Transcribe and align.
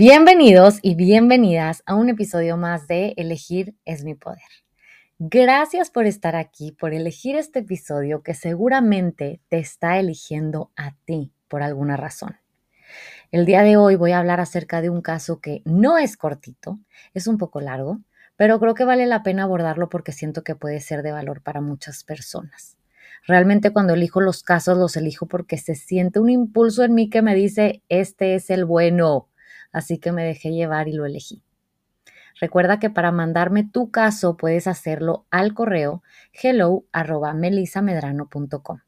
Bienvenidos 0.00 0.78
y 0.80 0.94
bienvenidas 0.94 1.82
a 1.84 1.96
un 1.96 2.08
episodio 2.08 2.56
más 2.56 2.86
de 2.86 3.14
Elegir 3.16 3.74
es 3.84 4.04
mi 4.04 4.14
poder. 4.14 4.38
Gracias 5.18 5.90
por 5.90 6.06
estar 6.06 6.36
aquí, 6.36 6.70
por 6.70 6.94
elegir 6.94 7.34
este 7.34 7.58
episodio 7.58 8.22
que 8.22 8.34
seguramente 8.34 9.40
te 9.48 9.58
está 9.58 9.98
eligiendo 9.98 10.70
a 10.76 10.94
ti 11.04 11.32
por 11.48 11.64
alguna 11.64 11.96
razón. 11.96 12.36
El 13.32 13.44
día 13.44 13.64
de 13.64 13.76
hoy 13.76 13.96
voy 13.96 14.12
a 14.12 14.20
hablar 14.20 14.38
acerca 14.38 14.80
de 14.80 14.88
un 14.88 15.02
caso 15.02 15.40
que 15.40 15.62
no 15.64 15.98
es 15.98 16.16
cortito, 16.16 16.78
es 17.12 17.26
un 17.26 17.36
poco 17.36 17.60
largo, 17.60 17.98
pero 18.36 18.60
creo 18.60 18.74
que 18.74 18.84
vale 18.84 19.04
la 19.04 19.24
pena 19.24 19.42
abordarlo 19.42 19.88
porque 19.88 20.12
siento 20.12 20.44
que 20.44 20.54
puede 20.54 20.78
ser 20.78 21.02
de 21.02 21.10
valor 21.10 21.42
para 21.42 21.60
muchas 21.60 22.04
personas. 22.04 22.78
Realmente 23.26 23.72
cuando 23.72 23.94
elijo 23.94 24.20
los 24.20 24.44
casos 24.44 24.78
los 24.78 24.96
elijo 24.96 25.26
porque 25.26 25.58
se 25.58 25.74
siente 25.74 26.20
un 26.20 26.30
impulso 26.30 26.84
en 26.84 26.94
mí 26.94 27.10
que 27.10 27.20
me 27.20 27.34
dice, 27.34 27.82
este 27.88 28.36
es 28.36 28.48
el 28.50 28.64
bueno, 28.64 29.27
así 29.72 29.98
que 29.98 30.12
me 30.12 30.24
dejé 30.24 30.50
llevar 30.50 30.88
y 30.88 30.92
lo 30.92 31.06
elegí. 31.06 31.42
Recuerda 32.40 32.78
que 32.78 32.90
para 32.90 33.10
mandarme 33.10 33.64
tu 33.64 33.90
caso 33.90 34.36
puedes 34.36 34.66
hacerlo 34.66 35.26
al 35.30 35.54
correo 35.54 36.02
hello@melisamedrano.com. 36.32 38.80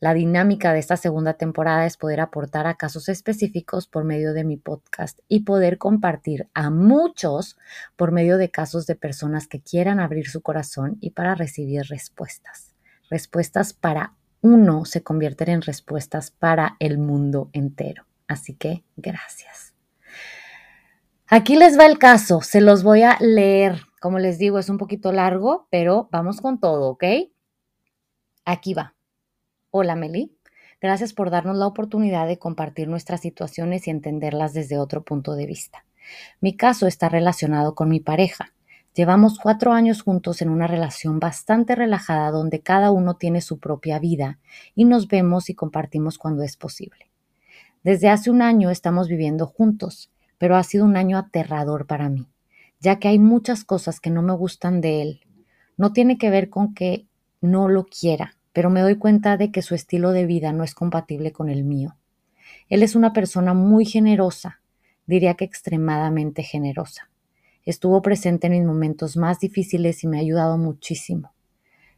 La 0.00 0.12
dinámica 0.12 0.72
de 0.72 0.80
esta 0.80 0.96
segunda 0.96 1.34
temporada 1.34 1.86
es 1.86 1.96
poder 1.96 2.20
aportar 2.20 2.66
a 2.66 2.74
casos 2.74 3.08
específicos 3.08 3.86
por 3.86 4.04
medio 4.04 4.34
de 4.34 4.44
mi 4.44 4.56
podcast 4.56 5.20
y 5.28 5.44
poder 5.44 5.78
compartir 5.78 6.48
a 6.52 6.68
muchos 6.68 7.56
por 7.96 8.12
medio 8.12 8.36
de 8.36 8.50
casos 8.50 8.86
de 8.86 8.96
personas 8.96 9.46
que 9.46 9.62
quieran 9.62 10.00
abrir 10.00 10.28
su 10.28 10.42
corazón 10.42 10.98
y 11.00 11.10
para 11.10 11.34
recibir 11.34 11.82
respuestas. 11.88 12.74
Respuestas 13.08 13.72
para 13.72 14.14
uno 14.40 14.84
se 14.84 15.02
convierten 15.02 15.48
en 15.48 15.62
respuestas 15.62 16.30
para 16.30 16.76
el 16.80 16.98
mundo 16.98 17.48
entero. 17.52 18.04
Así 18.26 18.54
que 18.54 18.84
gracias. 18.96 19.73
Aquí 21.28 21.56
les 21.56 21.78
va 21.78 21.86
el 21.86 21.98
caso, 21.98 22.42
se 22.42 22.60
los 22.60 22.82
voy 22.82 23.02
a 23.02 23.16
leer. 23.18 23.80
Como 23.98 24.18
les 24.18 24.38
digo, 24.38 24.58
es 24.58 24.68
un 24.68 24.76
poquito 24.76 25.10
largo, 25.10 25.66
pero 25.70 26.06
vamos 26.12 26.42
con 26.42 26.60
todo, 26.60 26.90
¿ok? 26.90 27.04
Aquí 28.44 28.74
va. 28.74 28.94
Hola, 29.70 29.96
Meli. 29.96 30.36
Gracias 30.82 31.14
por 31.14 31.30
darnos 31.30 31.56
la 31.56 31.66
oportunidad 31.66 32.26
de 32.26 32.38
compartir 32.38 32.88
nuestras 32.88 33.22
situaciones 33.22 33.86
y 33.86 33.90
entenderlas 33.90 34.52
desde 34.52 34.76
otro 34.76 35.02
punto 35.02 35.34
de 35.34 35.46
vista. 35.46 35.86
Mi 36.42 36.58
caso 36.58 36.86
está 36.86 37.08
relacionado 37.08 37.74
con 37.74 37.88
mi 37.88 38.00
pareja. 38.00 38.52
Llevamos 38.94 39.38
cuatro 39.38 39.72
años 39.72 40.02
juntos 40.02 40.42
en 40.42 40.50
una 40.50 40.66
relación 40.66 41.20
bastante 41.20 41.74
relajada 41.74 42.30
donde 42.32 42.60
cada 42.60 42.90
uno 42.90 43.16
tiene 43.16 43.40
su 43.40 43.58
propia 43.58 43.98
vida 43.98 44.38
y 44.74 44.84
nos 44.84 45.08
vemos 45.08 45.48
y 45.48 45.54
compartimos 45.54 46.18
cuando 46.18 46.42
es 46.42 46.58
posible. 46.58 47.10
Desde 47.82 48.10
hace 48.10 48.30
un 48.30 48.42
año 48.42 48.68
estamos 48.68 49.08
viviendo 49.08 49.46
juntos 49.46 50.10
pero 50.38 50.56
ha 50.56 50.62
sido 50.62 50.84
un 50.84 50.96
año 50.96 51.18
aterrador 51.18 51.86
para 51.86 52.08
mí, 52.08 52.28
ya 52.80 52.98
que 52.98 53.08
hay 53.08 53.18
muchas 53.18 53.64
cosas 53.64 54.00
que 54.00 54.10
no 54.10 54.22
me 54.22 54.34
gustan 54.34 54.80
de 54.80 55.02
él. 55.02 55.20
No 55.76 55.92
tiene 55.92 56.18
que 56.18 56.30
ver 56.30 56.50
con 56.50 56.74
que 56.74 57.06
no 57.40 57.68
lo 57.68 57.86
quiera, 57.86 58.36
pero 58.52 58.70
me 58.70 58.80
doy 58.80 58.96
cuenta 58.96 59.36
de 59.36 59.50
que 59.50 59.62
su 59.62 59.74
estilo 59.74 60.12
de 60.12 60.26
vida 60.26 60.52
no 60.52 60.64
es 60.64 60.74
compatible 60.74 61.32
con 61.32 61.48
el 61.48 61.64
mío. 61.64 61.96
Él 62.68 62.82
es 62.82 62.94
una 62.94 63.12
persona 63.12 63.54
muy 63.54 63.84
generosa, 63.84 64.60
diría 65.06 65.34
que 65.34 65.44
extremadamente 65.44 66.42
generosa. 66.42 67.10
Estuvo 67.64 68.02
presente 68.02 68.46
en 68.46 68.52
mis 68.54 68.64
momentos 68.64 69.16
más 69.16 69.40
difíciles 69.40 70.04
y 70.04 70.06
me 70.06 70.18
ha 70.18 70.20
ayudado 70.20 70.58
muchísimo. 70.58 71.32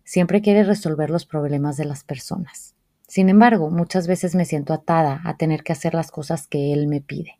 Siempre 0.04 0.40
quiere 0.40 0.62
resolver 0.62 1.10
los 1.10 1.26
problemas 1.26 1.76
de 1.76 1.84
las 1.84 2.04
personas. 2.04 2.76
Sin 3.08 3.28
embargo, 3.28 3.70
muchas 3.70 4.06
veces 4.06 4.34
me 4.34 4.44
siento 4.44 4.72
atada 4.72 5.20
a 5.24 5.36
tener 5.36 5.62
que 5.62 5.72
hacer 5.72 5.94
las 5.94 6.10
cosas 6.10 6.46
que 6.46 6.72
él 6.72 6.86
me 6.86 7.00
pide. 7.00 7.38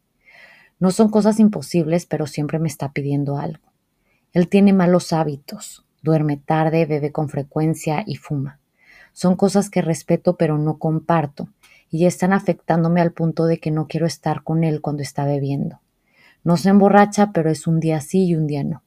No 0.78 0.91
son 0.91 1.09
cosas 1.09 1.41
imposibles, 1.41 2.06
pero 2.06 2.26
siempre 2.26 2.59
me 2.59 2.69
está 2.69 2.92
pidiendo 2.92 3.38
algo. 3.38 3.72
Él 4.32 4.48
tiene 4.48 4.72
malos 4.72 5.12
hábitos, 5.12 5.87
duerme 6.03 6.37
tarde, 6.37 6.84
bebe 6.84 7.12
con 7.12 7.28
frecuencia 7.28 8.04
y 8.06 8.16
fuma. 8.16 8.60
Son 9.12 9.34
cosas 9.36 9.70
que 9.70 9.81
respeto 9.81 10.36
pero 10.36 10.59
no 10.59 10.78
comparto 10.78 11.48
y 11.91 12.04
están 12.04 12.34
afectándome 12.34 13.00
al 13.00 13.12
punto 13.12 13.47
de 13.47 13.59
que 13.59 13.70
no 13.70 13.86
quiero 13.88 14.06
estar 14.06 14.42
con 14.42 14.65
él 14.65 14.82
cuando 14.82 15.03
está 15.03 15.25
bebiendo. 15.25 15.81
No 16.44 16.56
se 16.59 16.69
emborracha, 16.69 17.32
pero 17.32 17.50
es 17.50 17.66
un 17.66 17.81
día 17.81 18.00
sí 18.00 18.26
y 18.26 18.36
un 18.36 18.47
día 18.47 18.62
no. 18.62 18.82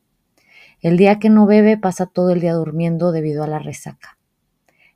El 0.81 0.97
día 0.97 1.19
que 1.19 1.29
no 1.29 1.45
bebe 1.45 1.77
pasa 1.77 2.05
todo 2.05 2.29
el 2.29 2.39
día 2.39 2.53
durmiendo 2.53 3.11
debido 3.11 3.43
a 3.43 3.47
la 3.47 3.59
resaca. 3.59 4.17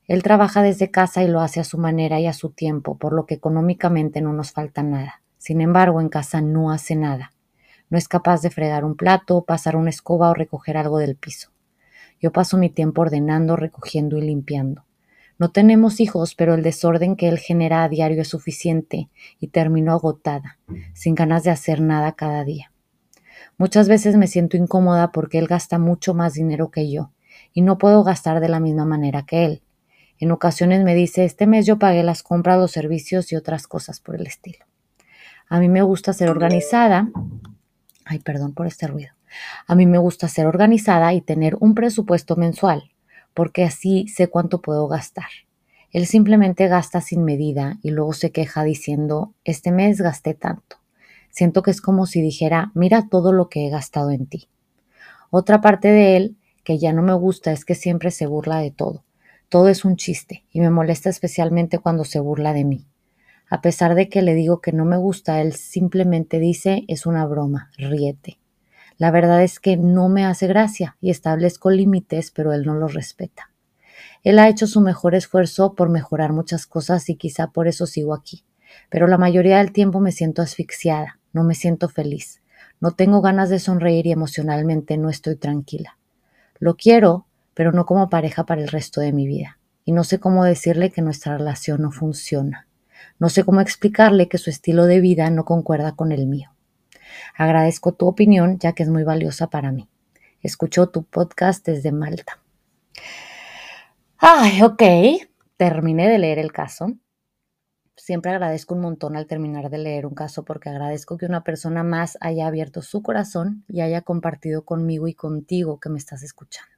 Él 0.07 0.21
trabaja 0.21 0.61
desde 0.61 0.91
casa 0.91 1.23
y 1.23 1.27
lo 1.27 1.41
hace 1.41 1.59
a 1.59 1.63
su 1.63 1.77
manera 1.77 2.19
y 2.19 2.27
a 2.27 2.33
su 2.33 2.51
tiempo, 2.51 2.97
por 2.97 3.13
lo 3.13 3.25
que 3.25 3.33
económicamente 3.33 4.21
no 4.21 4.33
nos 4.33 4.51
falta 4.51 4.83
nada. 4.83 5.21
Sin 5.43 5.59
embargo, 5.59 5.99
en 5.99 6.07
casa 6.07 6.39
no 6.39 6.71
hace 6.71 6.95
nada. 6.95 7.33
No 7.89 7.97
es 7.97 8.07
capaz 8.07 8.41
de 8.41 8.49
fregar 8.49 8.85
un 8.85 8.95
plato, 8.95 9.43
pasar 9.43 9.75
una 9.75 9.89
escoba 9.89 10.29
o 10.29 10.33
recoger 10.33 10.77
algo 10.77 10.99
del 10.99 11.17
piso. 11.17 11.49
Yo 12.21 12.31
paso 12.31 12.57
mi 12.57 12.69
tiempo 12.69 13.01
ordenando, 13.01 13.57
recogiendo 13.57 14.17
y 14.17 14.21
limpiando. 14.21 14.85
No 15.37 15.51
tenemos 15.51 15.99
hijos, 15.99 16.33
pero 16.33 16.53
el 16.53 16.63
desorden 16.63 17.17
que 17.17 17.27
él 17.27 17.39
genera 17.39 17.83
a 17.83 17.89
diario 17.89 18.21
es 18.21 18.29
suficiente 18.29 19.09
y 19.37 19.47
termino 19.47 19.91
agotada, 19.91 20.59
sin 20.93 21.13
ganas 21.13 21.43
de 21.43 21.51
hacer 21.51 21.81
nada 21.81 22.13
cada 22.13 22.45
día. 22.45 22.71
Muchas 23.57 23.89
veces 23.89 24.15
me 24.15 24.27
siento 24.27 24.55
incómoda 24.55 25.11
porque 25.11 25.39
él 25.39 25.47
gasta 25.47 25.77
mucho 25.77 26.13
más 26.13 26.35
dinero 26.35 26.71
que 26.71 26.89
yo 26.89 27.11
y 27.51 27.63
no 27.63 27.77
puedo 27.77 28.05
gastar 28.05 28.39
de 28.39 28.47
la 28.47 28.61
misma 28.61 28.85
manera 28.85 29.25
que 29.25 29.43
él. 29.43 29.61
En 30.19 30.31
ocasiones 30.31 30.85
me 30.85 30.95
dice, 30.95 31.25
este 31.25 31.47
mes 31.47 31.65
yo 31.65 31.79
pagué 31.79 32.01
las 32.03 32.23
compras, 32.23 32.57
los 32.57 32.71
servicios 32.71 33.33
y 33.33 33.35
otras 33.35 33.67
cosas 33.67 33.99
por 33.99 34.15
el 34.15 34.25
estilo. 34.25 34.63
A 35.47 35.59
mí 35.59 35.69
me 35.69 35.81
gusta 35.81 36.13
ser 36.13 36.29
organizada. 36.29 37.09
Ay, 38.06 38.19
perdón 38.19 38.53
por 38.53 38.67
este 38.67 38.88
ruido. 38.88 39.11
A 39.67 39.75
mí 39.75 39.85
me 39.85 39.97
gusta 39.97 40.28
ser 40.28 40.45
organizada 40.45 41.13
y 41.13 41.22
tener 41.22 41.57
un 41.59 41.75
presupuesto 41.75 42.35
mensual, 42.35 42.91
porque 43.33 43.63
así 43.63 44.07
sé 44.07 44.28
cuánto 44.28 44.62
puedo 44.62 44.88
gastar. 44.88 45.29
Él 45.91 46.07
simplemente 46.07 46.67
gasta 46.67 47.01
sin 47.01 47.23
medida 47.23 47.78
y 47.83 47.91
luego 47.91 48.13
se 48.13 48.31
queja 48.31 48.63
diciendo, 48.63 49.33
este 49.44 49.72
mes 49.72 50.01
gasté 50.01 50.33
tanto. 50.33 50.78
Siento 51.29 51.62
que 51.62 51.72
es 51.72 51.81
como 51.81 52.06
si 52.06 52.22
dijera, 52.22 52.71
mira 52.74 53.07
todo 53.09 53.31
lo 53.31 53.50
que 53.50 53.68
he 53.68 53.69
gastado 53.69 54.12
en 54.12 54.25
ti. 54.27 54.50
Otra 55.30 55.62
parte 55.62 55.88
de 55.89 56.18
él 56.18 56.38
que 56.63 56.77
ya 56.77 56.94
no 56.94 57.01
me 57.01 57.13
gusta 57.13 57.51
es 57.51 57.65
que 57.65 57.75
siempre 57.75 58.12
se 58.12 58.25
burla 58.25 58.59
de 58.59 58.71
todo. 58.71 59.03
Todo 59.50 59.68
es 59.68 59.86
un 59.86 59.95
chiste 59.97 60.45
y 60.51 60.62
me 60.62 60.69
molesta 60.69 61.09
especialmente 61.09 61.77
cuando 61.80 62.06
se 62.06 62.19
burla 62.19 62.53
de 62.53 62.63
mí. 62.63 62.88
A 63.50 63.62
pesar 63.62 63.95
de 63.95 64.10
que 64.10 64.22
le 64.22 64.34
digo 64.34 64.62
que 64.62 64.72
no 64.72 64.86
me 64.86 64.98
gusta, 64.98 65.42
él 65.42 65.54
simplemente 65.54 66.40
dice 66.40 66.86
es 66.88 67.06
una 67.06 67.25
broma, 67.25 67.69
ríete. 67.78 68.40
La 68.98 69.12
verdad 69.12 69.44
es 69.44 69.60
que 69.60 69.78
no 69.78 70.10
me 70.10 70.25
hace 70.25 70.48
gracia 70.48 70.98
y 71.01 71.10
establezco 71.10 71.72
límites, 71.72 72.31
pero 72.31 72.54
él 72.54 72.66
no 72.66 72.75
los 72.75 72.94
respeta. 72.94 73.51
Él 74.24 74.40
ha 74.40 74.48
hecho 74.48 74.68
su 74.68 74.81
mejor 74.81 75.16
esfuerzo 75.16 75.74
por 75.74 75.90
mejorar 75.90 76.31
muchas 76.31 76.66
cosas 76.66 77.10
y 77.10 77.16
quizá 77.16 77.48
por 77.48 77.68
eso 77.68 77.86
sigo 77.86 78.13
aquí. 78.13 78.44
Pero 78.90 79.07
la 79.07 79.18
mayoría 79.18 79.57
del 79.57 79.72
tiempo 79.72 80.00
me 80.00 80.12
siento 80.12 80.42
asfixiada, 80.42 81.19
no 81.34 81.44
me 81.44 81.56
siento 81.56 81.90
feliz, 81.90 82.42
no 82.80 82.92
tengo 82.92 83.22
ganas 83.22 83.50
de 83.50 83.60
sonreír 83.60 84.07
y 84.07 84.12
emocionalmente 84.12 84.98
no 84.98 85.10
estoy 85.10 85.36
tranquila. 85.36 85.98
Lo 86.60 86.75
quiero, 86.75 87.28
pero 87.54 87.72
no 87.72 87.86
como 87.86 88.10
pareja 88.10 88.45
para 88.45 88.62
el 88.62 88.68
resto 88.68 89.01
de 89.01 89.13
mi 89.13 89.28
vida. 89.28 89.60
Y 89.86 89.92
no 89.92 90.04
sé 90.04 90.19
cómo 90.19 90.45
decirle 90.45 90.92
que 90.92 91.01
nuestra 91.01 91.38
relación 91.38 91.81
no 91.81 91.92
funciona. 91.92 92.68
No 93.19 93.29
sé 93.29 93.44
cómo 93.44 93.61
explicarle 93.61 94.27
que 94.27 94.38
su 94.38 94.50
estilo 94.50 94.85
de 94.85 95.00
vida 95.00 95.29
no 95.29 95.45
concuerda 95.45 95.95
con 95.95 96.11
el 96.11 96.27
mío. 96.27 96.53
Agradezco 97.35 97.94
tu 97.94 98.07
opinión 98.07 98.59
ya 98.59 98.73
que 98.73 98.83
es 98.83 98.89
muy 98.89 99.03
valiosa 99.03 99.47
para 99.47 99.71
mí. 99.71 99.88
Escucho 100.41 100.89
tu 100.89 101.03
podcast 101.03 101.65
desde 101.65 101.91
Malta. 101.91 102.41
Ay, 104.17 104.61
ok, 104.61 104.83
terminé 105.57 106.09
de 106.09 106.17
leer 106.17 106.39
el 106.39 106.51
caso. 106.51 106.94
Siempre 107.95 108.31
agradezco 108.31 108.73
un 108.73 108.81
montón 108.81 109.15
al 109.15 109.27
terminar 109.27 109.69
de 109.69 109.77
leer 109.77 110.06
un 110.06 110.15
caso 110.15 110.44
porque 110.44 110.69
agradezco 110.69 111.17
que 111.17 111.25
una 111.25 111.44
persona 111.44 111.83
más 111.83 112.17
haya 112.21 112.47
abierto 112.47 112.81
su 112.81 113.01
corazón 113.01 113.63
y 113.69 113.81
haya 113.81 114.01
compartido 114.01 114.65
conmigo 114.65 115.07
y 115.07 115.13
contigo 115.13 115.79
que 115.79 115.89
me 115.89 115.99
estás 115.99 116.23
escuchando. 116.23 116.73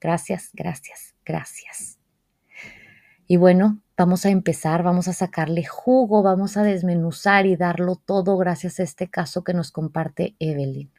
Gracias, 0.00 0.50
gracias, 0.52 1.14
gracias. 1.24 2.03
Y 3.26 3.36
bueno, 3.36 3.80
vamos 3.96 4.26
a 4.26 4.30
empezar, 4.30 4.82
vamos 4.82 5.08
a 5.08 5.14
sacarle 5.14 5.64
jugo, 5.64 6.22
vamos 6.22 6.56
a 6.56 6.62
desmenuzar 6.62 7.46
y 7.46 7.56
darlo 7.56 7.96
todo 7.96 8.36
gracias 8.36 8.80
a 8.80 8.82
este 8.82 9.08
caso 9.08 9.44
que 9.44 9.54
nos 9.54 9.70
comparte 9.70 10.36
Evelyn. 10.38 10.90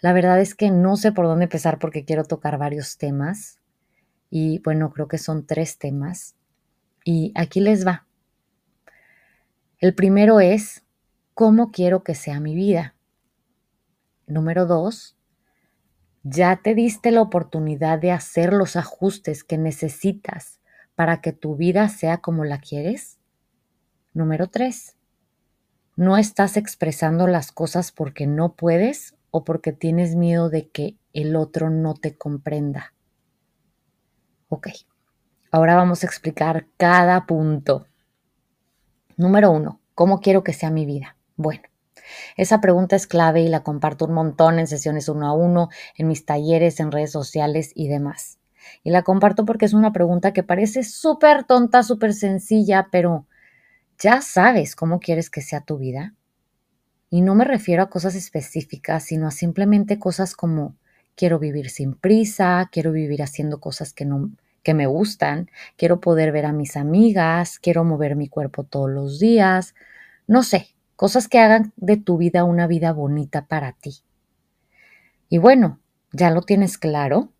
La 0.00 0.12
verdad 0.12 0.40
es 0.40 0.54
que 0.54 0.70
no 0.70 0.96
sé 0.96 1.12
por 1.12 1.26
dónde 1.26 1.44
empezar 1.44 1.78
porque 1.78 2.04
quiero 2.04 2.24
tocar 2.24 2.58
varios 2.58 2.98
temas. 2.98 3.58
Y 4.30 4.60
bueno, 4.60 4.92
creo 4.92 5.08
que 5.08 5.18
son 5.18 5.46
tres 5.46 5.78
temas. 5.78 6.36
Y 7.04 7.32
aquí 7.34 7.60
les 7.60 7.86
va. 7.86 8.06
El 9.78 9.94
primero 9.94 10.40
es, 10.40 10.84
¿cómo 11.34 11.70
quiero 11.72 12.04
que 12.04 12.14
sea 12.14 12.40
mi 12.40 12.54
vida? 12.54 12.94
Número 14.26 14.66
dos, 14.66 15.16
¿ya 16.22 16.60
te 16.62 16.74
diste 16.74 17.10
la 17.10 17.22
oportunidad 17.22 17.98
de 17.98 18.12
hacer 18.12 18.52
los 18.52 18.76
ajustes 18.76 19.42
que 19.42 19.58
necesitas 19.58 20.61
para 20.94 21.20
que 21.20 21.32
tu 21.32 21.56
vida 21.56 21.88
sea 21.88 22.18
como 22.18 22.44
la 22.44 22.58
quieres? 22.58 23.18
Número 24.14 24.48
tres, 24.48 24.96
¿no 25.96 26.16
estás 26.16 26.56
expresando 26.56 27.26
las 27.26 27.52
cosas 27.52 27.92
porque 27.92 28.26
no 28.26 28.54
puedes 28.54 29.14
o 29.30 29.44
porque 29.44 29.72
tienes 29.72 30.16
miedo 30.16 30.50
de 30.50 30.68
que 30.68 30.96
el 31.12 31.36
otro 31.36 31.70
no 31.70 31.94
te 31.94 32.16
comprenda? 32.16 32.92
Ok, 34.48 34.68
ahora 35.50 35.76
vamos 35.76 36.02
a 36.02 36.06
explicar 36.06 36.66
cada 36.76 37.24
punto. 37.24 37.86
Número 39.16 39.50
uno, 39.50 39.80
¿cómo 39.94 40.20
quiero 40.20 40.44
que 40.44 40.52
sea 40.52 40.70
mi 40.70 40.84
vida? 40.84 41.16
Bueno, 41.36 41.62
esa 42.36 42.60
pregunta 42.60 42.96
es 42.96 43.06
clave 43.06 43.40
y 43.42 43.48
la 43.48 43.62
comparto 43.62 44.04
un 44.04 44.12
montón 44.14 44.58
en 44.58 44.66
sesiones 44.66 45.08
uno 45.08 45.26
a 45.26 45.32
uno, 45.32 45.68
en 45.96 46.08
mis 46.08 46.26
talleres, 46.26 46.80
en 46.80 46.92
redes 46.92 47.12
sociales 47.12 47.72
y 47.74 47.88
demás. 47.88 48.38
Y 48.82 48.90
la 48.90 49.02
comparto 49.02 49.44
porque 49.44 49.64
es 49.64 49.74
una 49.74 49.92
pregunta 49.92 50.32
que 50.32 50.42
parece 50.42 50.82
súper 50.82 51.44
tonta, 51.44 51.82
súper 51.82 52.14
sencilla, 52.14 52.88
pero 52.90 53.26
¿ya 53.98 54.20
sabes 54.20 54.76
cómo 54.76 55.00
quieres 55.00 55.30
que 55.30 55.42
sea 55.42 55.60
tu 55.60 55.78
vida? 55.78 56.14
Y 57.10 57.20
no 57.20 57.34
me 57.34 57.44
refiero 57.44 57.82
a 57.82 57.90
cosas 57.90 58.14
específicas, 58.14 59.04
sino 59.04 59.26
a 59.26 59.30
simplemente 59.30 59.98
cosas 59.98 60.34
como 60.34 60.76
quiero 61.14 61.38
vivir 61.38 61.70
sin 61.70 61.94
prisa, 61.94 62.68
quiero 62.72 62.92
vivir 62.92 63.22
haciendo 63.22 63.60
cosas 63.60 63.92
que 63.92 64.04
no 64.04 64.30
que 64.62 64.74
me 64.74 64.86
gustan, 64.86 65.50
quiero 65.76 66.00
poder 66.00 66.32
ver 66.32 66.46
a 66.46 66.52
mis 66.52 66.76
amigas, 66.76 67.58
quiero 67.58 67.84
mover 67.84 68.16
mi 68.16 68.28
cuerpo 68.28 68.64
todos 68.64 68.90
los 68.90 69.18
días, 69.18 69.74
no 70.26 70.42
sé, 70.44 70.68
cosas 70.96 71.28
que 71.28 71.40
hagan 71.40 71.72
de 71.76 71.96
tu 71.96 72.16
vida 72.16 72.44
una 72.44 72.66
vida 72.66 72.92
bonita 72.92 73.46
para 73.46 73.72
ti. 73.72 74.02
Y 75.28 75.38
bueno, 75.38 75.80
ya 76.12 76.30
lo 76.30 76.42
tienes 76.42 76.78
claro, 76.78 77.31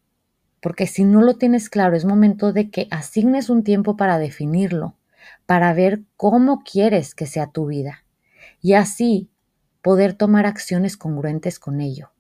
porque 0.63 0.87
si 0.87 1.05
no 1.05 1.23
lo 1.23 1.35
tienes 1.35 1.69
claro, 1.69 1.97
es 1.97 2.05
momento 2.05 2.53
de 2.53 2.71
que 2.71 2.87
asignes 2.93 3.51
un 3.51 3.65
tiempo 3.65 3.97
para 3.97 4.19
definirlo, 4.19 4.97
para 5.45 5.75
ver 5.75 6.03
cómo 6.17 6.63
quieres 6.63 7.17
que 7.17 7.27
sea 7.27 7.49
tu 7.49 7.67
vida 7.67 8.05
y 8.61 8.75
así 8.75 9.29
poder 9.83 10.15
tomar 10.15 10.47
acciones 10.47 10.97
congruentes 10.97 11.59
con 11.59 11.81
ello. 11.81 12.13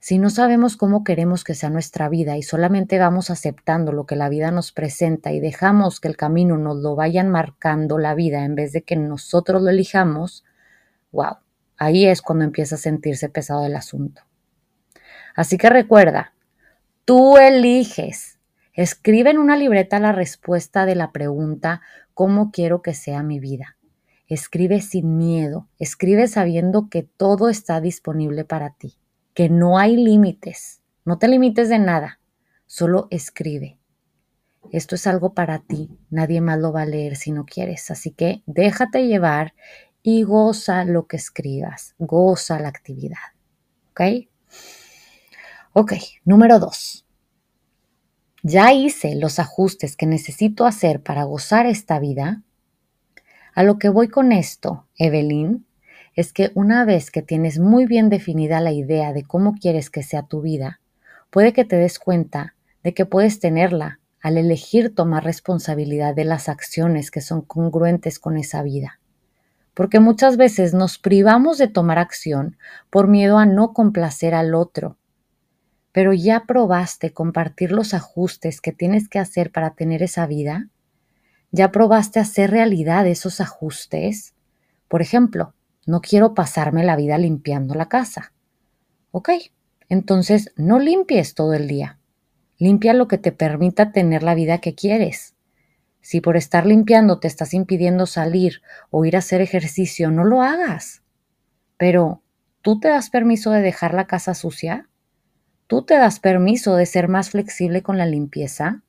Si 0.00 0.18
no 0.18 0.30
sabemos 0.30 0.78
cómo 0.78 1.04
queremos 1.04 1.44
que 1.44 1.54
sea 1.54 1.68
nuestra 1.68 2.08
vida 2.08 2.38
y 2.38 2.42
solamente 2.42 2.98
vamos 2.98 3.28
aceptando 3.28 3.92
lo 3.92 4.06
que 4.06 4.16
la 4.16 4.30
vida 4.30 4.50
nos 4.50 4.72
presenta 4.72 5.32
y 5.32 5.40
dejamos 5.40 6.00
que 6.00 6.08
el 6.08 6.16
camino 6.16 6.56
nos 6.56 6.78
lo 6.78 6.94
vayan 6.94 7.28
marcando 7.28 7.98
la 7.98 8.14
vida 8.14 8.46
en 8.46 8.54
vez 8.54 8.72
de 8.72 8.82
que 8.82 8.96
nosotros 8.96 9.60
lo 9.60 9.68
elijamos, 9.68 10.44
wow, 11.12 11.36
ahí 11.76 12.06
es 12.06 12.22
cuando 12.22 12.46
empieza 12.46 12.76
a 12.76 12.78
sentirse 12.78 13.28
pesado 13.28 13.66
el 13.66 13.76
asunto. 13.76 14.22
Así 15.34 15.58
que 15.58 15.68
recuerda, 15.68 16.32
Tú 17.08 17.38
eliges. 17.38 18.38
Escribe 18.74 19.30
en 19.30 19.38
una 19.38 19.56
libreta 19.56 19.98
la 19.98 20.12
respuesta 20.12 20.84
de 20.84 20.94
la 20.94 21.10
pregunta 21.10 21.80
¿cómo 22.12 22.50
quiero 22.50 22.82
que 22.82 22.92
sea 22.92 23.22
mi 23.22 23.40
vida? 23.40 23.78
Escribe 24.26 24.82
sin 24.82 25.16
miedo, 25.16 25.70
escribe 25.78 26.28
sabiendo 26.28 26.90
que 26.90 27.04
todo 27.04 27.48
está 27.48 27.80
disponible 27.80 28.44
para 28.44 28.74
ti, 28.74 28.98
que 29.32 29.48
no 29.48 29.78
hay 29.78 29.96
límites, 29.96 30.82
no 31.06 31.18
te 31.18 31.28
limites 31.28 31.70
de 31.70 31.78
nada, 31.78 32.20
solo 32.66 33.08
escribe. 33.10 33.78
Esto 34.70 34.94
es 34.94 35.06
algo 35.06 35.32
para 35.32 35.60
ti, 35.60 35.88
nadie 36.10 36.42
más 36.42 36.58
lo 36.58 36.72
va 36.72 36.82
a 36.82 36.84
leer 36.84 37.16
si 37.16 37.32
no 37.32 37.46
quieres, 37.46 37.90
así 37.90 38.10
que 38.10 38.42
déjate 38.44 39.06
llevar 39.06 39.54
y 40.02 40.24
goza 40.24 40.84
lo 40.84 41.06
que 41.06 41.16
escribas, 41.16 41.94
goza 41.98 42.60
la 42.60 42.68
actividad. 42.68 43.32
¿Ok? 43.92 44.28
Ok, 45.80 45.92
número 46.24 46.58
dos. 46.58 47.06
Ya 48.42 48.72
hice 48.72 49.14
los 49.14 49.38
ajustes 49.38 49.94
que 49.94 50.06
necesito 50.06 50.66
hacer 50.66 51.04
para 51.04 51.22
gozar 51.22 51.66
esta 51.66 52.00
vida. 52.00 52.42
A 53.54 53.62
lo 53.62 53.78
que 53.78 53.88
voy 53.88 54.08
con 54.08 54.32
esto, 54.32 54.88
Evelyn, 54.96 55.66
es 56.16 56.32
que 56.32 56.50
una 56.54 56.84
vez 56.84 57.12
que 57.12 57.22
tienes 57.22 57.60
muy 57.60 57.86
bien 57.86 58.08
definida 58.08 58.60
la 58.60 58.72
idea 58.72 59.12
de 59.12 59.22
cómo 59.22 59.54
quieres 59.54 59.88
que 59.88 60.02
sea 60.02 60.24
tu 60.24 60.40
vida, 60.40 60.80
puede 61.30 61.52
que 61.52 61.64
te 61.64 61.76
des 61.76 62.00
cuenta 62.00 62.56
de 62.82 62.92
que 62.92 63.06
puedes 63.06 63.38
tenerla 63.38 64.00
al 64.20 64.36
elegir 64.36 64.96
tomar 64.96 65.22
responsabilidad 65.22 66.12
de 66.12 66.24
las 66.24 66.48
acciones 66.48 67.12
que 67.12 67.20
son 67.20 67.42
congruentes 67.42 68.18
con 68.18 68.36
esa 68.36 68.64
vida. 68.64 68.98
Porque 69.74 70.00
muchas 70.00 70.38
veces 70.38 70.74
nos 70.74 70.98
privamos 70.98 71.56
de 71.56 71.68
tomar 71.68 72.00
acción 72.00 72.56
por 72.90 73.06
miedo 73.06 73.38
a 73.38 73.46
no 73.46 73.72
complacer 73.72 74.34
al 74.34 74.56
otro 74.56 74.97
pero 75.92 76.12
ya 76.12 76.44
probaste 76.46 77.12
compartir 77.12 77.72
los 77.72 77.94
ajustes 77.94 78.60
que 78.60 78.72
tienes 78.72 79.08
que 79.08 79.18
hacer 79.18 79.50
para 79.50 79.74
tener 79.74 80.02
esa 80.02 80.26
vida. 80.26 80.68
¿Ya 81.50 81.70
probaste 81.72 82.20
hacer 82.20 82.50
realidad 82.50 83.06
esos 83.06 83.40
ajustes? 83.40 84.34
Por 84.88 85.02
ejemplo, 85.02 85.54
no 85.86 86.00
quiero 86.00 86.34
pasarme 86.34 86.84
la 86.84 86.96
vida 86.96 87.16
limpiando 87.16 87.74
la 87.74 87.88
casa. 87.88 88.32
Ok, 89.10 89.30
entonces 89.88 90.52
no 90.56 90.78
limpies 90.78 91.34
todo 91.34 91.54
el 91.54 91.66
día. 91.66 91.98
Limpia 92.58 92.92
lo 92.92 93.08
que 93.08 93.18
te 93.18 93.32
permita 93.32 93.92
tener 93.92 94.22
la 94.22 94.34
vida 94.34 94.58
que 94.58 94.74
quieres. 94.74 95.34
Si 96.00 96.20
por 96.20 96.36
estar 96.36 96.66
limpiando 96.66 97.20
te 97.20 97.28
estás 97.28 97.54
impidiendo 97.54 98.06
salir 98.06 98.62
o 98.90 99.04
ir 99.04 99.16
a 99.16 99.20
hacer 99.20 99.40
ejercicio, 99.40 100.10
no 100.10 100.24
lo 100.24 100.42
hagas. 100.42 101.02
Pero, 101.76 102.22
¿tú 102.62 102.80
te 102.80 102.88
das 102.88 103.10
permiso 103.10 103.50
de 103.50 103.62
dejar 103.62 103.94
la 103.94 104.06
casa 104.06 104.34
sucia? 104.34 104.88
¿Tú 105.68 105.82
te 105.82 105.98
das 105.98 106.18
permiso 106.18 106.76
de 106.76 106.86
ser 106.86 107.08
más 107.08 107.28
flexible 107.28 107.82
con 107.82 107.98
la 107.98 108.06
limpieza? 108.06 108.82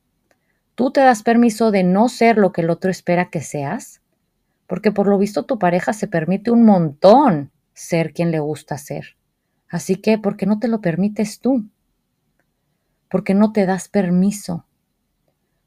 ¿Tú 0.76 0.92
te 0.92 1.02
das 1.02 1.24
permiso 1.24 1.72
de 1.72 1.84
no 1.84 2.08
ser 2.08 2.38
lo 2.38 2.54
que 2.54 2.62
el 2.62 2.70
otro 2.70 2.90
espera 2.90 3.30
que 3.30 3.42
seas? 3.42 4.02
Porque 4.66 4.94
por 4.94 5.06
lo 5.06 5.18
visto 5.18 5.44
tu 5.44 5.60
pareja 5.60 5.92
se 5.92 6.08
permite 6.08 6.52
un 6.52 6.64
montón 6.64 7.52
ser 7.74 8.14
quien 8.14 8.32
le 8.32 8.40
gusta 8.40 8.78
ser. 8.78 9.18
Así 9.68 9.98
que, 9.98 10.18
¿por 10.18 10.38
qué 10.38 10.46
no 10.46 10.58
te 10.60 10.70
lo 10.70 10.80
permites 10.80 11.42
tú? 11.42 11.66
¿Por 13.10 13.26
qué 13.26 13.34
no 13.34 13.52
te 13.52 13.66
das 13.66 13.90
permiso? 13.90 14.66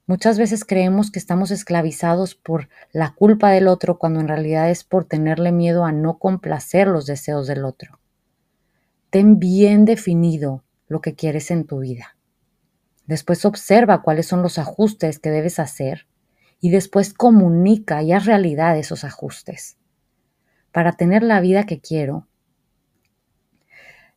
Muchas 0.06 0.38
veces 0.38 0.64
creemos 0.64 1.10
que 1.10 1.18
estamos 1.18 1.50
esclavizados 1.50 2.34
por 2.34 2.70
la 2.90 3.12
culpa 3.12 3.50
del 3.50 3.68
otro 3.68 3.98
cuando 3.98 4.20
en 4.20 4.28
realidad 4.28 4.70
es 4.70 4.82
por 4.82 5.04
tenerle 5.04 5.52
miedo 5.52 5.84
a 5.84 5.92
no 5.92 6.18
complacer 6.18 6.88
los 6.88 7.04
deseos 7.04 7.46
del 7.46 7.66
otro. 7.66 8.00
Ten 9.10 9.38
bien 9.38 9.84
definido 9.84 10.64
lo 10.92 11.00
que 11.00 11.14
quieres 11.14 11.50
en 11.50 11.64
tu 11.64 11.80
vida. 11.80 12.16
Después 13.06 13.44
observa 13.44 14.02
cuáles 14.02 14.26
son 14.26 14.42
los 14.42 14.58
ajustes 14.58 15.18
que 15.18 15.30
debes 15.30 15.58
hacer 15.58 16.06
y 16.60 16.70
después 16.70 17.14
comunica 17.14 18.02
y 18.02 18.12
haz 18.12 18.26
realidad 18.26 18.78
esos 18.78 19.02
ajustes. 19.02 19.78
Para 20.70 20.92
tener 20.92 21.22
la 21.22 21.40
vida 21.40 21.64
que 21.64 21.80
quiero, 21.80 22.28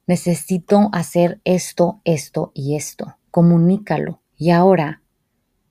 necesito 0.05 0.89
hacer 0.91 1.41
esto, 1.45 2.01
esto 2.03 2.51
y 2.53 2.75
esto. 2.75 3.17
Comunícalo 3.31 4.21
y 4.37 4.51
ahora 4.51 5.01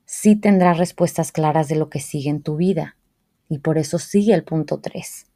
sí 0.07 0.37
tendrás 0.37 0.79
respuestas 0.79 1.33
claras 1.33 1.69
de 1.69 1.77
lo 1.77 1.91
que 1.91 2.01
sigue 2.01 2.31
en 2.31 2.43
tu 2.43 2.57
vida. 2.57 2.97
Y 3.49 3.59
por 3.59 3.79
eso 3.79 3.99
sigue 3.99 4.35
el 4.35 4.43
punto 4.43 4.81
3. 4.81 5.27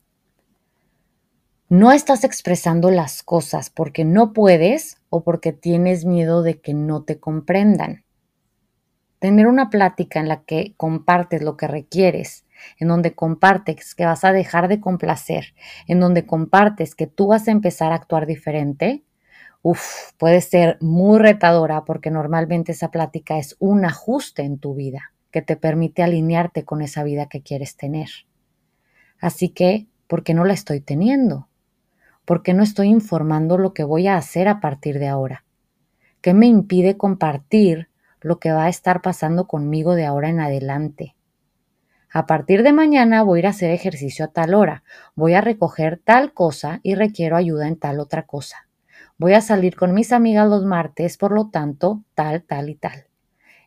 No 1.71 1.93
estás 1.93 2.25
expresando 2.25 2.91
las 2.91 3.23
cosas 3.23 3.69
porque 3.69 4.05
no 4.05 4.33
puedes 4.33 4.97
o 5.11 5.23
porque 5.23 5.53
tienes 5.53 6.05
miedo 6.07 6.43
de 6.43 6.61
que 6.61 6.73
no 6.73 7.03
te 7.03 7.21
comprendan. 7.21 8.05
Tener 9.19 9.47
una 9.47 9.69
plática 9.69 10.19
en 10.19 10.29
la 10.29 10.45
que 10.45 10.75
compartes 10.77 11.43
lo 11.43 11.57
que 11.57 11.67
requieres 11.67 12.47
en 12.79 12.89
donde 12.89 13.15
compartes 13.15 13.95
que 13.95 14.05
vas 14.05 14.25
a 14.25 14.33
dejar 14.33 14.69
de 14.69 14.81
complacer, 14.81 15.55
en 15.87 16.01
donde 16.01 16.27
compartes 16.27 16.95
que 16.95 17.07
tú 17.07 17.29
vas 17.29 17.49
a 17.49 17.53
empezar 17.53 17.93
a 17.93 17.97
actuar 17.97 18.27
diferente, 18.27 19.05
uf, 19.63 20.13
puede 20.17 20.41
ser 20.41 20.79
muy 20.81 21.19
retadora 21.19 21.85
porque 21.85 22.11
normalmente 22.11 22.73
esa 22.73 22.91
plática 22.91 23.39
es 23.39 23.57
un 23.59 23.85
ajuste 23.85 24.43
en 24.43 24.59
tu 24.59 24.75
vida 24.75 25.13
que 25.31 25.43
te 25.43 25.57
permite 25.57 26.03
alinearte 26.03 26.65
con 26.65 26.81
esa 26.81 27.03
vida 27.05 27.27
que 27.27 27.43
quieres 27.43 27.77
tener. 27.77 28.09
Así 29.21 29.51
que, 29.51 29.87
¿por 30.07 30.23
qué 30.23 30.33
no 30.33 30.45
la 30.45 30.55
estoy 30.55 30.81
teniendo? 30.81 31.49
¿Por 32.29 32.43
qué 32.43 32.53
no 32.53 32.63
estoy 32.63 32.89
informando 32.89 33.57
lo 33.57 33.73
que 33.73 33.85
voy 33.85 34.07
a 34.07 34.19
hacer 34.19 34.49
a 34.49 34.61
partir 34.61 34.99
de 34.99 35.09
ahora? 35.09 35.47
¿Qué 36.21 36.35
me 36.35 36.45
impide 36.47 36.99
compartir 36.99 37.89
lo 38.21 38.39
que 38.39 38.53
va 38.53 38.65
a 38.65 38.69
estar 38.69 39.01
pasando 39.01 39.47
conmigo 39.47 39.95
de 39.95 40.05
ahora 40.05 40.29
en 40.29 40.41
adelante? 40.41 41.17
A 42.13 42.27
partir 42.27 42.63
de 42.63 42.75
mañana 42.75 43.23
voy 43.23 43.39
a 43.39 43.41
ir 43.41 43.47
a 43.47 43.51
hacer 43.51 43.71
ejercicio 43.71 44.27
a 44.27 44.29
tal 44.29 44.53
hora, 44.53 44.83
voy 45.15 45.33
a 45.33 45.41
recoger 45.41 46.03
tal 46.05 46.35
cosa 46.35 46.81
y 46.83 46.97
requiero 46.97 47.35
ayuda 47.35 47.67
en 47.67 47.79
tal 47.79 47.99
otra 47.99 48.27
cosa. 48.27 48.69
Voy 49.17 49.33
a 49.33 49.41
salir 49.41 49.75
con 49.75 49.95
mis 49.95 50.13
amigas 50.13 50.51
los 50.51 50.67
martes, 50.67 51.17
por 51.17 51.33
lo 51.33 51.49
tanto, 51.49 52.05
tal, 52.15 52.43
tal 52.43 52.69
y 52.69 52.75
tal. 52.75 53.07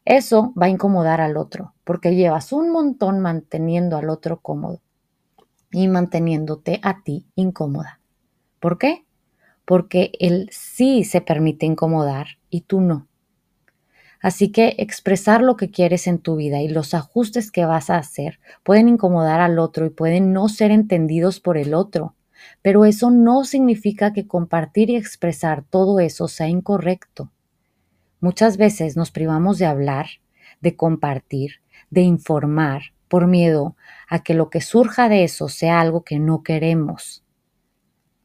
Eso 0.05 0.53
va 0.53 0.67
a 0.67 0.69
incomodar 0.69 1.19
al 1.19 1.35
otro, 1.35 1.73
porque 1.83 2.13
llevas 2.13 2.53
un 2.53 2.69
montón 2.69 3.21
manteniendo 3.21 3.97
al 3.97 4.11
otro 4.11 4.39
cómodo 4.39 4.81
y 5.71 5.87
manteniéndote 5.87 6.79
a 6.83 7.01
ti 7.01 7.25
incómoda. 7.33 8.00
¿Por 8.61 8.77
qué? 8.77 9.05
Porque 9.65 10.11
él 10.19 10.47
sí 10.51 11.03
se 11.03 11.19
permite 11.19 11.65
incomodar 11.65 12.37
y 12.49 12.61
tú 12.61 12.79
no. 12.79 13.07
Así 14.21 14.51
que 14.51 14.75
expresar 14.77 15.41
lo 15.41 15.57
que 15.57 15.71
quieres 15.71 16.05
en 16.05 16.19
tu 16.19 16.35
vida 16.35 16.61
y 16.61 16.67
los 16.67 16.93
ajustes 16.93 17.51
que 17.51 17.65
vas 17.65 17.89
a 17.89 17.97
hacer 17.97 18.39
pueden 18.63 18.87
incomodar 18.87 19.41
al 19.41 19.57
otro 19.57 19.85
y 19.87 19.89
pueden 19.89 20.31
no 20.31 20.47
ser 20.47 20.69
entendidos 20.69 21.39
por 21.39 21.57
el 21.57 21.73
otro. 21.73 22.15
Pero 22.61 22.85
eso 22.85 23.09
no 23.09 23.43
significa 23.45 24.13
que 24.13 24.27
compartir 24.27 24.91
y 24.91 24.95
expresar 24.95 25.63
todo 25.63 25.99
eso 25.99 26.27
sea 26.27 26.47
incorrecto. 26.47 27.31
Muchas 28.19 28.57
veces 28.57 28.95
nos 28.95 29.09
privamos 29.09 29.57
de 29.57 29.65
hablar, 29.65 30.05
de 30.61 30.75
compartir, 30.75 31.61
de 31.89 32.01
informar, 32.01 32.93
por 33.07 33.25
miedo 33.25 33.75
a 34.07 34.23
que 34.23 34.35
lo 34.35 34.49
que 34.49 34.61
surja 34.61 35.09
de 35.09 35.23
eso 35.23 35.49
sea 35.49 35.81
algo 35.81 36.03
que 36.03 36.19
no 36.19 36.43
queremos. 36.43 37.23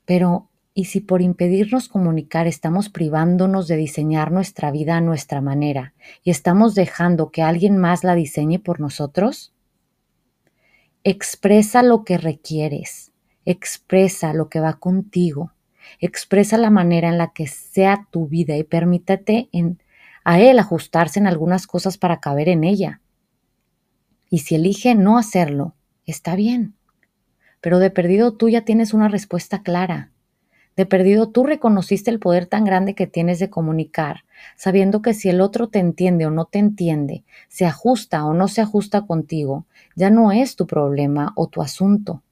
Pero, 0.07 0.49
¿y 0.73 0.87
si 0.87 1.01
por 1.01 1.21
impedirnos 1.21 1.89
comunicar 1.89 2.47
estamos 2.47 2.89
privándonos 2.89 3.69
de 3.69 3.77
diseñar 3.77 4.33
nuestra 4.33 4.71
vida 4.71 4.97
a 4.97 5.01
nuestra 5.03 5.43
manera 5.43 5.95
y 6.23 6.31
estamos 6.31 6.75
dejando 6.75 7.31
que 7.31 7.43
alguien 7.43 7.77
más 7.77 8.05
la 8.05 8.15
diseñe 8.15 8.59
por 8.59 8.81
nosotros? 8.81 9.53
Expresa 11.05 11.83
lo 11.83 12.05
que 12.05 12.17
requieres, 12.17 13.13
expresa 13.45 14.33
lo 14.33 14.49
que 14.49 14.61
va 14.61 14.79
contigo, 14.79 15.53
expresa 16.01 16.57
la 16.57 16.71
manera 16.71 17.09
en 17.09 17.19
la 17.19 17.33
que 17.33 17.47
sea 17.47 18.07
tu 18.11 18.27
vida 18.27 18.57
y 18.57 18.65
permítete 18.65 19.49
en 19.53 19.83
a 20.25 20.41
él 20.41 20.59
ajustarse 20.59 21.21
en 21.21 21.29
algunas 21.29 21.69
cosas 21.69 21.99
para 21.99 22.19
caber 22.19 22.49
en 22.49 22.65
ella. 22.65 23.01
Y 24.29 24.39
si 24.39 24.57
elige 24.57 24.97
no 24.97 25.19
hacerlo, 25.19 25.77
está 26.05 26.35
bien. 26.35 26.76
Pero 27.67 27.81
de 27.81 27.91
perdido 27.91 28.33
tú 28.33 28.49
ya 28.49 28.61
tienes 28.61 28.95
una 28.95 29.09
respuesta 29.09 29.65
clara. 29.65 30.13
De 30.77 30.87
perdido 30.87 31.31
tú 31.31 31.43
reconociste 31.43 32.13
el 32.13 32.21
poder 32.21 32.47
tan 32.47 32.65
grande 32.65 32.95
que 32.95 33.09
tienes 33.09 33.41
de 33.41 33.51
comunicar, 33.51 34.23
sabiendo 34.55 35.03
que 35.03 35.15
si 35.15 35.31
el 35.31 35.41
otro 35.41 35.67
te 35.67 35.81
entiende 35.81 36.27
o 36.27 36.31
no 36.31 36.45
te 36.45 36.61
entiende, 36.61 37.25
se 37.49 37.67
ajusta 37.67 38.25
o 38.25 38.35
no 38.35 38.47
se 38.47 38.61
ajusta 38.61 39.05
contigo, 39.05 39.67
ya 39.97 40.11
no 40.11 40.31
es 40.31 40.55
tu 40.55 40.69
problema 40.69 41.33
o 41.35 41.49
tu 41.49 41.61
asunto. 41.61 42.23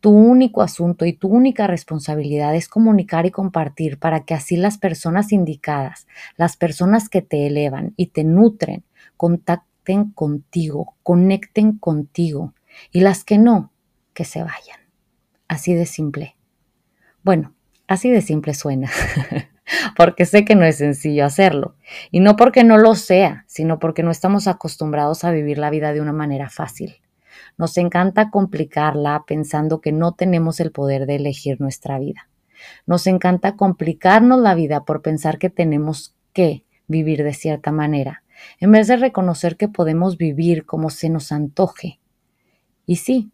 Tu 0.00 0.10
único 0.10 0.60
asunto 0.60 1.06
y 1.06 1.14
tu 1.14 1.28
única 1.28 1.66
responsabilidad 1.66 2.54
es 2.54 2.68
comunicar 2.68 3.24
y 3.24 3.30
compartir 3.30 3.98
para 3.98 4.26
que 4.26 4.34
así 4.34 4.58
las 4.58 4.76
personas 4.76 5.32
indicadas, 5.32 6.06
las 6.36 6.58
personas 6.58 7.08
que 7.08 7.22
te 7.22 7.46
elevan 7.46 7.94
y 7.96 8.08
te 8.08 8.22
nutren, 8.22 8.84
contacten 9.16 10.10
contigo, 10.10 10.94
conecten 11.02 11.78
contigo 11.78 12.52
y 12.90 13.00
las 13.00 13.24
que 13.24 13.38
no, 13.38 13.71
que 14.12 14.24
se 14.24 14.42
vayan. 14.42 14.80
Así 15.48 15.74
de 15.74 15.86
simple. 15.86 16.36
Bueno, 17.22 17.54
así 17.86 18.10
de 18.10 18.22
simple 18.22 18.54
suena, 18.54 18.90
porque 19.96 20.26
sé 20.26 20.44
que 20.44 20.54
no 20.54 20.64
es 20.64 20.78
sencillo 20.78 21.24
hacerlo. 21.24 21.76
Y 22.10 22.20
no 22.20 22.36
porque 22.36 22.64
no 22.64 22.78
lo 22.78 22.94
sea, 22.94 23.44
sino 23.46 23.78
porque 23.78 24.02
no 24.02 24.10
estamos 24.10 24.48
acostumbrados 24.48 25.24
a 25.24 25.30
vivir 25.30 25.58
la 25.58 25.70
vida 25.70 25.92
de 25.92 26.00
una 26.00 26.12
manera 26.12 26.48
fácil. 26.48 26.96
Nos 27.58 27.76
encanta 27.78 28.30
complicarla 28.30 29.24
pensando 29.26 29.80
que 29.80 29.92
no 29.92 30.12
tenemos 30.12 30.60
el 30.60 30.72
poder 30.72 31.06
de 31.06 31.16
elegir 31.16 31.60
nuestra 31.60 31.98
vida. 31.98 32.28
Nos 32.86 33.06
encanta 33.06 33.56
complicarnos 33.56 34.40
la 34.40 34.54
vida 34.54 34.84
por 34.84 35.02
pensar 35.02 35.38
que 35.38 35.50
tenemos 35.50 36.14
que 36.32 36.64
vivir 36.86 37.24
de 37.24 37.34
cierta 37.34 37.72
manera, 37.72 38.22
en 38.60 38.72
vez 38.72 38.88
de 38.88 38.96
reconocer 38.96 39.56
que 39.56 39.68
podemos 39.68 40.16
vivir 40.16 40.64
como 40.64 40.90
se 40.90 41.08
nos 41.08 41.32
antoje. 41.32 42.00
Y 42.86 42.96
sí, 42.96 43.31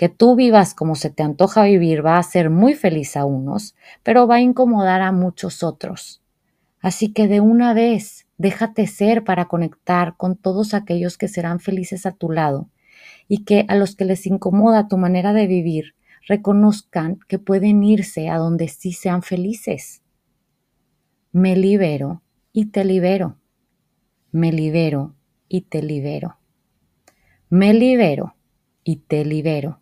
que 0.00 0.08
tú 0.08 0.34
vivas 0.34 0.72
como 0.72 0.94
se 0.94 1.10
te 1.10 1.22
antoja 1.22 1.64
vivir 1.64 2.02
va 2.02 2.16
a 2.16 2.20
hacer 2.20 2.48
muy 2.48 2.72
feliz 2.72 3.18
a 3.18 3.26
unos, 3.26 3.76
pero 4.02 4.26
va 4.26 4.36
a 4.36 4.40
incomodar 4.40 5.02
a 5.02 5.12
muchos 5.12 5.62
otros. 5.62 6.22
Así 6.80 7.12
que 7.12 7.28
de 7.28 7.42
una 7.42 7.74
vez, 7.74 8.26
déjate 8.38 8.86
ser 8.86 9.24
para 9.24 9.44
conectar 9.44 10.16
con 10.16 10.36
todos 10.36 10.72
aquellos 10.72 11.18
que 11.18 11.28
serán 11.28 11.60
felices 11.60 12.06
a 12.06 12.12
tu 12.12 12.30
lado 12.30 12.70
y 13.28 13.44
que 13.44 13.66
a 13.68 13.74
los 13.74 13.94
que 13.94 14.06
les 14.06 14.26
incomoda 14.26 14.88
tu 14.88 14.96
manera 14.96 15.34
de 15.34 15.46
vivir 15.46 15.94
reconozcan 16.26 17.18
que 17.28 17.38
pueden 17.38 17.84
irse 17.84 18.30
a 18.30 18.38
donde 18.38 18.68
sí 18.68 18.94
sean 18.94 19.20
felices. 19.20 20.00
Me 21.30 21.56
libero 21.56 22.22
y 22.54 22.70
te 22.70 22.84
libero. 22.84 23.36
Me 24.32 24.50
libero 24.50 25.14
y 25.46 25.60
te 25.60 25.82
libero. 25.82 26.38
Me 27.50 27.74
libero 27.74 28.34
y 28.82 28.96
te 28.96 29.26
libero. 29.26 29.79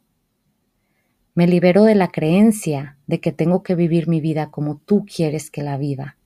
Me 1.38 1.46
libero 1.46 1.84
de 1.84 1.94
la 1.94 2.08
creencia 2.08 2.98
de 3.06 3.20
que 3.20 3.30
tengo 3.30 3.62
que 3.62 3.76
vivir 3.76 4.08
mi 4.08 4.20
vida 4.20 4.50
como 4.50 4.78
tú 4.78 5.06
quieres 5.06 5.52
que 5.52 5.62
la 5.62 5.78
viva. 5.78 6.16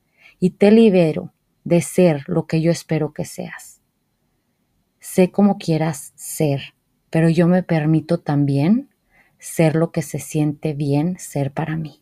Y 0.41 0.51
te 0.51 0.71
libero 0.71 1.35
de 1.65 1.83
ser 1.83 2.25
lo 2.29 2.47
que 2.47 2.63
yo 2.63 2.71
espero 2.71 3.13
que 3.13 3.27
seas. 3.27 3.83
Sé 5.01 5.31
como 5.31 5.59
quieras 5.59 6.15
ser 6.17 6.73
pero 7.13 7.29
yo 7.29 7.47
me 7.47 7.63
permito 7.63 8.21
también 8.21 8.89
ser 9.39 9.77
lo 9.77 9.93
que 9.93 10.01
se 10.01 10.19
siente 10.19 10.73
bien 10.73 11.19
ser 11.19 11.53
para 11.53 11.77
mí. 11.77 12.02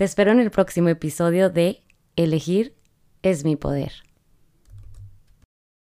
Te 0.00 0.06
espero 0.06 0.32
en 0.32 0.40
el 0.40 0.50
próximo 0.50 0.88
episodio 0.88 1.50
de 1.50 1.82
Elegir 2.16 2.74
es 3.20 3.44
mi 3.44 3.56
poder. 3.56 3.92